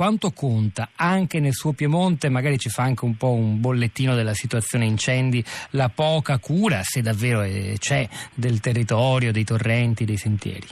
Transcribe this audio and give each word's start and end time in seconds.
quanto 0.00 0.30
conta 0.30 0.92
anche 0.96 1.40
nel 1.40 1.52
suo 1.52 1.74
Piemonte, 1.74 2.30
magari 2.30 2.56
ci 2.56 2.70
fa 2.70 2.84
anche 2.84 3.04
un 3.04 3.18
po' 3.18 3.32
un 3.32 3.60
bollettino 3.60 4.14
della 4.14 4.32
situazione 4.32 4.86
incendi, 4.86 5.44
la 5.72 5.90
poca 5.94 6.38
cura, 6.38 6.82
se 6.82 7.02
davvero 7.02 7.42
c'è, 7.76 8.08
del 8.32 8.60
territorio, 8.60 9.30
dei 9.30 9.44
torrenti, 9.44 10.06
dei 10.06 10.16
sentieri? 10.16 10.66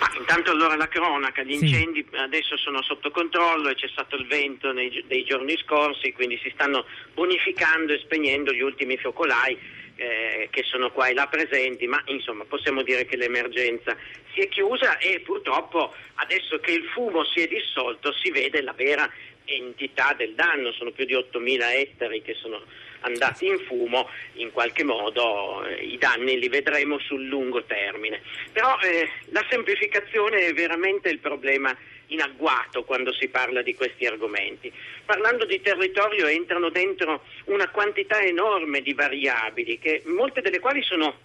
Ma 0.00 0.10
intanto 0.18 0.50
allora 0.50 0.74
la 0.74 0.88
cronaca, 0.88 1.44
gli 1.44 1.52
incendi 1.52 2.04
sì. 2.10 2.16
adesso 2.16 2.56
sono 2.56 2.82
sotto 2.82 3.12
controllo 3.12 3.68
e 3.68 3.76
c'è 3.76 3.86
stato 3.86 4.16
il 4.16 4.26
vento 4.26 4.72
nei, 4.72 5.04
dei 5.06 5.22
giorni 5.22 5.56
scorsi, 5.58 6.12
quindi 6.12 6.36
si 6.42 6.50
stanno 6.54 6.86
bonificando 7.14 7.92
e 7.92 8.00
spegnendo 8.00 8.52
gli 8.52 8.62
ultimi 8.62 8.96
focolai 8.96 9.56
eh, 9.96 10.48
che 10.50 10.62
sono 10.64 10.90
qua 10.90 11.08
e 11.08 11.14
là 11.14 11.26
presenti, 11.26 11.86
ma 11.86 12.02
insomma 12.06 12.44
possiamo 12.44 12.82
dire 12.82 13.04
che 13.04 13.16
l'emergenza 13.16 13.96
si 14.32 14.40
è 14.40 14.48
chiusa 14.48 14.98
e 14.98 15.20
purtroppo 15.20 15.94
adesso 16.14 16.58
che 16.58 16.72
il 16.72 16.84
fumo 16.92 17.24
si 17.24 17.40
è 17.40 17.46
dissolto 17.46 18.12
si 18.12 18.30
vede 18.30 18.62
la 18.62 18.72
vera 18.72 19.08
entità 19.44 20.14
del 20.16 20.34
danno, 20.34 20.72
sono 20.72 20.90
più 20.90 21.04
di 21.04 21.14
8.000 21.14 21.60
ettari 21.72 22.22
che 22.22 22.34
sono 22.34 22.62
andati 23.00 23.46
in 23.46 23.58
fumo, 23.66 24.08
in 24.34 24.50
qualche 24.50 24.82
modo 24.82 25.64
eh, 25.64 25.84
i 25.84 25.98
danni 25.98 26.38
li 26.38 26.48
vedremo 26.48 26.98
sul 26.98 27.26
lungo 27.26 27.64
termine. 27.64 28.22
Però 28.52 28.78
eh, 28.80 29.08
la 29.30 29.44
semplificazione 29.48 30.46
è 30.46 30.52
veramente 30.52 31.08
il 31.08 31.18
problema 31.18 31.76
in 32.08 32.20
agguato 32.20 32.84
quando 32.84 33.12
si 33.12 33.28
parla 33.28 33.62
di 33.62 33.74
questi 33.74 34.06
argomenti. 34.06 34.72
Parlando 35.04 35.44
di 35.44 35.60
territorio 35.60 36.26
entrano 36.26 36.68
dentro 36.70 37.22
una 37.46 37.68
quantità 37.68 38.20
enorme 38.20 38.80
di 38.80 38.92
variabili, 38.92 39.78
che, 39.78 40.02
molte 40.06 40.40
delle 40.40 40.60
quali 40.60 40.82
sono 40.82 41.18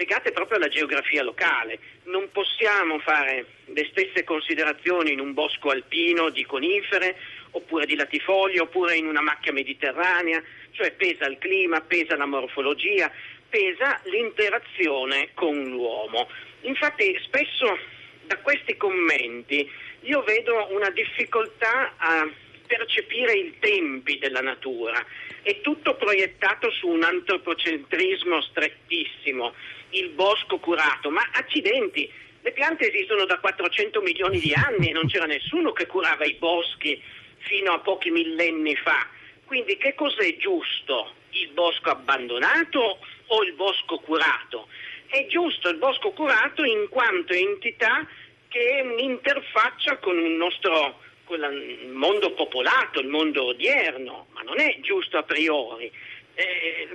legate 0.00 0.32
proprio 0.32 0.56
alla 0.56 0.68
geografia 0.68 1.22
locale. 1.22 1.78
Non 2.04 2.30
possiamo 2.32 2.98
fare 3.00 3.44
le 3.66 3.86
stesse 3.90 4.24
considerazioni 4.24 5.12
in 5.12 5.20
un 5.20 5.34
bosco 5.34 5.68
alpino 5.68 6.30
di 6.30 6.46
conifere 6.46 7.16
oppure 7.50 7.84
di 7.84 7.94
latifoglie 7.94 8.60
oppure 8.60 8.96
in 8.96 9.06
una 9.06 9.20
macchia 9.20 9.52
mediterranea, 9.52 10.42
cioè 10.70 10.92
pesa 10.92 11.26
il 11.26 11.36
clima, 11.36 11.82
pesa 11.82 12.16
la 12.16 12.24
morfologia, 12.24 13.12
pesa 13.50 14.00
l'interazione 14.04 15.30
con 15.34 15.64
l'uomo. 15.64 16.30
Infatti 16.62 17.18
spesso 17.22 17.78
da 18.24 18.38
questi 18.38 18.78
commenti 18.78 19.70
io 20.04 20.22
vedo 20.22 20.68
una 20.70 20.88
difficoltà 20.88 21.92
a 21.98 22.26
percepire 22.70 23.32
i 23.32 23.56
tempi 23.58 24.18
della 24.18 24.40
natura. 24.40 25.04
È 25.42 25.60
tutto 25.60 25.96
proiettato 25.96 26.70
su 26.70 26.86
un 26.86 27.02
antropocentrismo 27.02 28.40
strettissimo, 28.42 29.54
il 29.90 30.10
bosco 30.10 30.58
curato, 30.58 31.10
ma 31.10 31.28
accidenti, 31.32 32.08
le 32.42 32.52
piante 32.52 32.88
esistono 32.88 33.24
da 33.24 33.40
400 33.40 34.00
milioni 34.02 34.38
di 34.38 34.52
anni 34.54 34.90
e 34.90 34.92
non 34.92 35.08
c'era 35.08 35.26
nessuno 35.26 35.72
che 35.72 35.86
curava 35.86 36.24
i 36.24 36.34
boschi 36.34 37.02
fino 37.38 37.72
a 37.72 37.80
pochi 37.80 38.10
millenni 38.10 38.76
fa. 38.76 39.08
Quindi 39.44 39.76
che 39.76 39.94
cos'è 39.96 40.36
giusto? 40.36 41.14
Il 41.30 41.48
bosco 41.48 41.90
abbandonato 41.90 42.98
o 43.26 43.42
il 43.42 43.52
bosco 43.54 43.98
curato? 43.98 44.68
È 45.06 45.26
giusto 45.26 45.68
il 45.68 45.76
bosco 45.76 46.12
curato 46.12 46.62
in 46.62 46.86
quanto 46.88 47.32
entità 47.32 48.06
che 48.46 48.78
è 48.78 48.80
un'interfaccia 48.80 49.98
con 49.98 50.18
il 50.18 50.32
nostro 50.32 51.00
il 51.34 51.88
mondo 51.88 52.32
popolato, 52.32 53.00
il 53.00 53.08
mondo 53.08 53.46
odierno, 53.46 54.28
ma 54.32 54.42
non 54.42 54.58
è 54.58 54.78
giusto 54.80 55.18
a 55.18 55.22
priori. 55.22 55.90
Eh, 56.34 56.88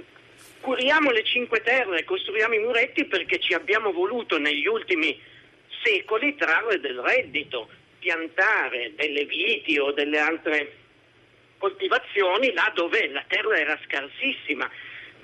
curiamo 0.61 1.11
le 1.11 1.23
Cinque 1.23 1.61
Terre, 1.61 2.03
costruiamo 2.03 2.53
i 2.53 2.59
muretti 2.59 3.05
perché 3.05 3.39
ci 3.39 3.53
abbiamo 3.53 3.91
voluto 3.91 4.37
negli 4.37 4.65
ultimi 4.65 5.19
secoli 5.83 6.35
trarre 6.35 6.79
del 6.79 6.99
reddito, 6.99 7.69
piantare 7.99 8.93
delle 8.95 9.25
viti 9.25 9.77
o 9.77 9.91
delle 9.91 10.19
altre 10.19 10.77
coltivazioni 11.57 12.53
là 12.53 12.71
dove 12.75 13.07
la 13.07 13.23
terra 13.27 13.57
era 13.57 13.79
scarsissima 13.85 14.69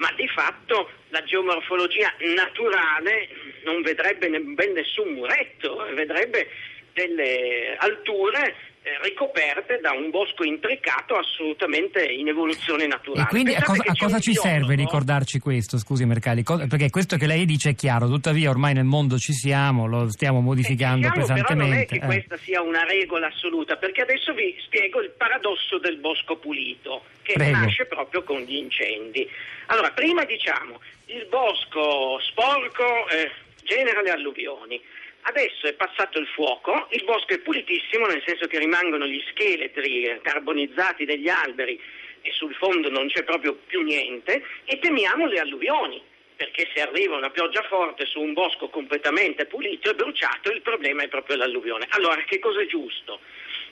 ma 0.01 0.11
di 0.15 0.27
fatto 0.27 0.89
la 1.09 1.23
geomorfologia 1.23 2.11
naturale 2.35 3.29
non 3.63 3.83
vedrebbe 3.83 4.27
ben 4.29 4.73
nessun 4.73 5.13
muretto, 5.13 5.75
vedrebbe 5.93 6.49
delle 6.93 7.75
alture 7.77 8.47
eh, 8.47 8.55
ricoperte 9.03 9.79
da 9.79 9.91
un 9.91 10.09
bosco 10.09 10.43
intricato 10.43 11.15
assolutamente 11.15 12.03
in 12.03 12.27
evoluzione 12.27 12.87
naturale. 12.87 13.23
E 13.23 13.27
quindi 13.27 13.53
a 13.53 13.61
cosa, 13.61 13.83
a 13.85 13.93
cosa 13.95 14.19
ci 14.19 14.31
biologo... 14.31 14.55
serve 14.55 14.75
ricordarci 14.75 15.39
questo, 15.39 15.77
scusi 15.77 16.05
Mercalli? 16.05 16.43
Perché 16.43 16.89
questo 16.89 17.15
che 17.17 17.27
lei 17.27 17.45
dice 17.45 17.71
è 17.71 17.75
chiaro, 17.75 18.07
tuttavia 18.07 18.49
ormai 18.49 18.73
nel 18.73 18.85
mondo 18.85 19.17
ci 19.17 19.33
siamo, 19.33 19.85
lo 19.85 20.09
stiamo 20.09 20.41
modificando 20.41 21.07
eh, 21.07 21.11
siamo, 21.11 21.21
pesantemente. 21.21 21.55
Però 21.55 21.67
non 21.67 21.77
è 21.77 21.85
che 21.85 21.95
eh. 21.95 22.05
questa 22.05 22.37
sia 22.37 22.61
una 22.61 22.83
regola 22.83 23.27
assoluta, 23.27 23.75
perché 23.75 24.01
adesso 24.01 24.33
vi 24.33 24.55
spiego 24.65 24.99
il 25.01 25.11
paradosso 25.15 25.77
del 25.77 25.97
bosco 25.97 26.37
pulito, 26.37 27.03
che 27.21 27.33
Prego. 27.33 27.57
nasce 27.57 27.85
proprio 27.85 28.23
con 28.23 28.39
gli 28.41 28.55
incendi. 28.55 29.27
Allora, 29.67 29.91
prima 29.91 30.25
diciamo, 30.25 30.81
il 31.05 31.27
bosco 31.29 32.19
sporco 32.19 33.07
eh, 33.09 33.31
genera 33.63 34.01
le 34.01 34.09
alluvioni 34.09 34.81
Adesso 35.23 35.67
è 35.67 35.73
passato 35.73 36.19
il 36.19 36.27
fuoco, 36.27 36.87
il 36.91 37.03
bosco 37.03 37.33
è 37.33 37.39
pulitissimo 37.39 38.07
nel 38.07 38.23
senso 38.25 38.47
che 38.47 38.57
rimangono 38.57 39.05
gli 39.05 39.23
scheletri 39.29 40.19
carbonizzati 40.21 41.05
degli 41.05 41.29
alberi 41.29 41.79
e 42.21 42.31
sul 42.31 42.53
fondo 42.55 42.89
non 42.89 43.07
c'è 43.07 43.23
proprio 43.23 43.53
più 43.67 43.81
niente 43.81 44.43
e 44.65 44.79
temiamo 44.79 45.27
le 45.27 45.39
alluvioni 45.39 46.01
perché 46.35 46.67
se 46.73 46.81
arriva 46.81 47.17
una 47.17 47.29
pioggia 47.29 47.61
forte 47.69 48.07
su 48.07 48.19
un 48.19 48.33
bosco 48.33 48.69
completamente 48.69 49.45
pulito 49.45 49.91
e 49.91 49.93
bruciato 49.93 50.49
il 50.51 50.63
problema 50.63 51.03
è 51.03 51.07
proprio 51.07 51.37
l'alluvione. 51.37 51.85
Allora 51.89 52.19
che 52.23 52.39
cosa 52.39 52.61
è 52.61 52.65
giusto? 52.65 53.19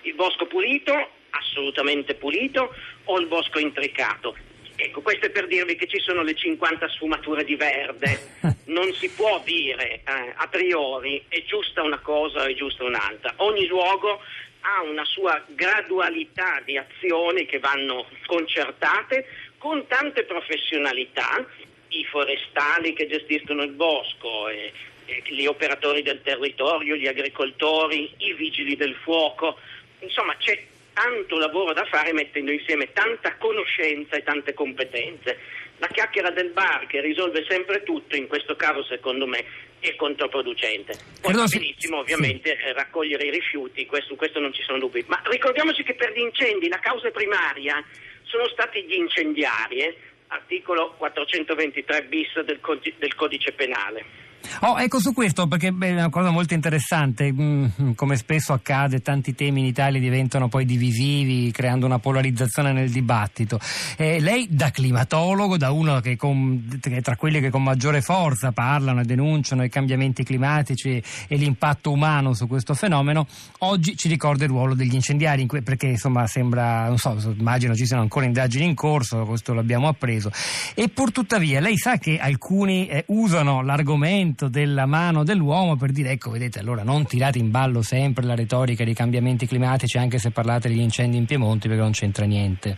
Il 0.04 0.14
bosco 0.14 0.46
pulito, 0.46 1.09
assolutamente 1.32 2.14
pulito 2.14 2.72
o 3.06 3.20
il 3.20 3.26
bosco 3.26 3.58
intricato? 3.58 4.49
Ecco, 4.81 5.01
questo 5.01 5.25
è 5.25 5.29
per 5.29 5.45
dirvi 5.47 5.75
che 5.75 5.88
ci 5.88 6.00
sono 6.00 6.23
le 6.23 6.34
50 6.34 6.88
sfumature 6.88 7.44
di 7.44 7.56
verde. 7.56 8.38
Non 8.69 8.94
si 8.94 9.09
può 9.09 9.41
dire 9.44 10.03
eh, 10.06 10.34
a 10.35 10.47
priori 10.47 11.25
è 11.28 11.44
giusta 11.44 11.81
una 11.81 11.97
cosa 11.97 12.44
o 12.44 12.45
è 12.45 12.53
giusta 12.53 12.84
un'altra. 12.84 13.34
Ogni 13.38 13.66
luogo 13.66 14.22
ha 14.62 14.84
una 14.84 15.03
sua 15.06 15.44
gradualità 15.47 16.62
di 16.63 16.78
azioni 16.78 17.47
che 17.47 17.57
vanno 17.57 18.06
concertate 18.28 19.25
con 19.57 19.88
tante 19.88 20.23
professionalità, 20.23 21.44
i 21.90 22.06
forestali 22.06 22.94
che 22.94 23.07
gestiscono 23.07 23.63
il 23.63 23.72
bosco, 23.72 24.47
e, 24.50 24.72
e 25.06 25.23
gli 25.25 25.47
operatori 25.47 26.03
del 26.03 26.22
territorio, 26.22 26.96
gli 26.96 27.07
agricoltori, 27.07 28.13
i 28.17 28.34
vigili 28.34 28.75
del 28.75 28.94
fuoco, 28.94 29.57
insomma 30.00 30.35
c'è 30.38 30.63
tanto 31.00 31.38
lavoro 31.38 31.72
da 31.72 31.86
fare 31.86 32.12
mettendo 32.12 32.52
insieme 32.52 32.92
tanta 32.92 33.38
conoscenza 33.38 34.18
e 34.18 34.24
tante 34.24 34.54
competenze. 34.54 35.40
La 35.78 35.88
chiacchiera 35.88 36.30
del 36.30 36.50
bar 36.50 36.88
che 36.88 37.00
risolve 37.00 37.46
sempre 37.48 37.84
tutto, 37.84 38.18
in 38.18 38.28
questo 38.28 38.58
caso 38.58 38.84
secondo 38.84 39.26
me 39.26 39.46
è 39.80 39.96
controproducente. 39.96 41.00
Poi 41.22 41.34
va 41.34 41.46
benissimo 41.46 42.00
ovviamente 42.00 42.58
sì. 42.62 42.74
raccogliere 42.74 43.28
i 43.28 43.32
rifiuti, 43.32 43.86
questo, 43.86 44.16
questo 44.16 44.42
non 44.42 44.52
ci 44.52 44.62
sono 44.64 44.78
dubbi, 44.78 45.06
ma 45.08 45.22
ricordiamoci 45.24 45.84
che 45.84 45.96
per 45.96 46.12
gli 46.12 46.20
incendi 46.20 46.68
la 46.68 46.80
causa 46.80 47.09
primaria 47.12 47.82
sono 48.24 48.50
stati 48.50 48.84
gli 48.84 48.96
incendiari, 48.96 49.80
eh? 49.80 49.96
articolo 50.28 50.96
423 50.98 52.04
bis 52.04 52.42
del, 52.42 52.59
del 52.98 53.16
codice 53.16 53.54
penale. 53.54 54.28
Oh, 54.62 54.80
ecco 54.80 55.00
su 55.00 55.14
questo 55.14 55.48
perché 55.48 55.68
è 55.68 55.92
una 55.92 56.10
cosa 56.10 56.32
molto 56.32 56.54
interessante, 56.54 57.32
mm, 57.32 57.92
come 57.96 58.16
spesso 58.16 58.54
accade 58.54 59.02
tanti 59.02 59.36
temi 59.36 59.62
in 59.62 59.66
Italia 59.66 60.00
diventano 60.00 60.50
poi 60.50 60.66
divisivi 60.66 61.52
creando 61.52 61.86
una 61.86 62.00
polarizzazione 62.00 62.74
nel 62.74 62.90
dibattito. 62.90 63.60
Eh, 63.98 64.20
lei 64.20 64.48
da 64.50 64.72
climatologo, 64.72 65.58
da 65.58 65.72
uno 65.72 66.00
che, 66.00 66.16
con, 66.16 66.80
che, 66.82 67.02
tra 67.02 67.16
quelli 67.16 67.40
che 67.40 67.50
con 67.50 67.64
maggiore 67.64 68.02
forza 68.02 68.52
parlano 68.52 69.02
e 69.02 69.06
denunciano 69.06 69.64
i 69.64 69.70
cambiamenti 69.70 70.24
climatici 70.24 71.02
e 71.28 71.36
l'impatto 71.36 71.92
umano 71.92 72.34
su 72.34 72.48
questo 72.48 72.74
fenomeno, 72.74 73.28
oggi 73.60 73.96
ci 73.96 74.08
ricorda 74.08 74.44
il 74.44 74.50
ruolo 74.50 74.74
degli 74.74 74.94
incendiari 74.94 75.46
que- 75.46 75.62
perché 75.62 75.88
insomma 75.88 76.28
sembra, 76.28 76.88
non 76.88 76.97
so, 76.97 77.18
immagino 77.38 77.76
ci 77.76 77.85
siano 77.85 78.02
ancora 78.02 78.26
indagini 78.26 78.66
in 78.66 78.76
corso, 78.76 79.24
questo 79.26 79.53
l'abbiamo 79.53 79.88
appreso. 79.88 80.32
E 80.74 80.90
pur 80.90 81.12
tuttavia 81.12 81.59
lei 81.59 81.78
sa 81.78 81.97
che 81.97 82.18
alcuni 82.18 82.88
eh, 82.88 83.03
usano 83.08 83.62
l'argomento 83.62 84.28
movimento 84.29 84.47
della 84.47 84.85
mano 84.85 85.23
dell'uomo 85.23 85.76
per 85.76 85.91
dire 85.91 86.11
ecco 86.11 86.29
vedete 86.29 86.59
allora 86.59 86.84
non 86.84 87.05
tirate 87.05 87.40
in 87.40 87.49
ballo 87.49 87.81
sempre 87.81 88.26
la 88.26 88.35
retorica 88.35 88.84
dei 88.84 88.93
cambiamenti 88.93 89.47
climatici 89.47 89.97
anche 89.97 90.20
se 90.20 90.31
parlate 90.31 90.67
degli 90.67 90.79
incendi 90.79 91.17
in 91.17 91.26
Piemonte 91.26 91.67
perché 91.67 91.81
non 91.81 91.91
c'entra 91.91 92.26
niente. 92.26 92.78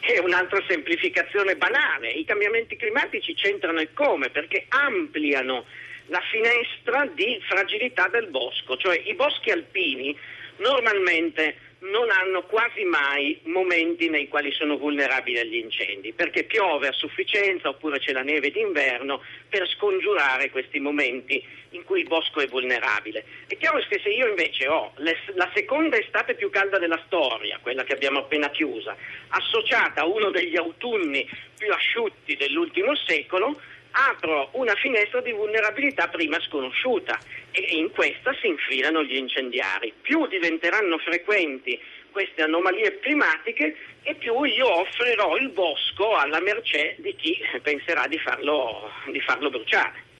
È 0.00 0.18
un'altra 0.20 0.62
semplificazione 0.68 1.56
banale, 1.56 2.10
i 2.10 2.24
cambiamenti 2.24 2.76
climatici 2.76 3.34
c'entrano 3.34 3.80
e 3.80 3.92
come? 3.92 4.30
Perché 4.30 4.66
ampliano 4.68 5.64
la 6.06 6.20
finestra 6.30 7.10
di 7.12 7.40
fragilità 7.48 8.08
del 8.08 8.28
bosco, 8.28 8.76
cioè 8.76 9.02
i 9.04 9.14
boschi 9.14 9.50
alpini 9.50 10.16
normalmente 10.58 11.56
non 11.78 12.10
hanno 12.10 12.42
quasi 12.44 12.84
mai 12.84 13.38
momenti 13.44 14.08
nei 14.08 14.28
quali 14.28 14.50
sono 14.52 14.78
vulnerabili 14.78 15.38
agli 15.38 15.56
incendi, 15.56 16.12
perché 16.12 16.44
piove 16.44 16.88
a 16.88 16.92
sufficienza 16.92 17.68
oppure 17.68 17.98
c'è 17.98 18.12
la 18.12 18.22
neve 18.22 18.50
d'inverno 18.50 19.22
per 19.48 19.68
scongiurare 19.68 20.50
questi 20.50 20.80
momenti 20.80 21.44
in 21.70 21.84
cui 21.84 22.00
il 22.00 22.06
bosco 22.06 22.40
è 22.40 22.46
vulnerabile. 22.46 23.24
È 23.46 23.56
chiaro 23.56 23.78
che 23.88 24.00
se 24.02 24.08
io 24.08 24.26
invece 24.26 24.68
ho 24.68 24.92
la 24.96 25.50
seconda 25.54 25.98
estate 25.98 26.34
più 26.34 26.48
calda 26.48 26.78
della 26.78 27.00
storia, 27.06 27.58
quella 27.60 27.84
che 27.84 27.92
abbiamo 27.92 28.20
appena 28.20 28.50
chiusa, 28.50 28.96
associata 29.28 30.00
a 30.00 30.06
uno 30.06 30.30
degli 30.30 30.56
autunni 30.56 31.28
più 31.58 31.70
asciutti 31.72 32.36
dell'ultimo 32.36 32.94
secolo, 32.96 33.60
apro 33.96 34.50
una 34.52 34.74
finestra 34.74 35.20
di 35.20 35.32
vulnerabilità 35.32 36.08
prima 36.08 36.38
sconosciuta 36.40 37.18
e 37.50 37.76
in 37.76 37.90
questa 37.92 38.34
si 38.40 38.46
infilano 38.46 39.02
gli 39.02 39.16
incendiari. 39.16 39.92
Più 40.02 40.26
diventeranno 40.26 40.98
frequenti 40.98 41.80
queste 42.10 42.42
anomalie 42.42 42.98
climatiche 43.00 43.76
e 44.02 44.14
più 44.14 44.42
io 44.44 44.80
offrirò 44.80 45.36
il 45.36 45.50
bosco 45.50 46.14
alla 46.14 46.40
mercé 46.40 46.96
di 46.98 47.14
chi 47.14 47.38
penserà 47.62 48.06
di 48.06 48.18
farlo, 48.18 48.90
di 49.10 49.20
farlo 49.20 49.50
bruciare. 49.50 50.05